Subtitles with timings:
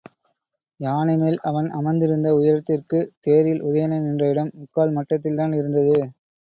[0.79, 5.97] யானைமேல் அவன் அமர்ந்திருந்த உயரத்திற்குத் தேரில் உதயணன் நின்ற இடம், முக்கால் மட்டத்தில்தான் இருந்தது.